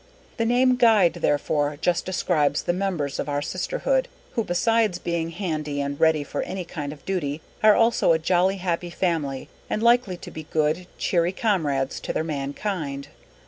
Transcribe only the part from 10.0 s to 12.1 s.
to be good, cheery comrades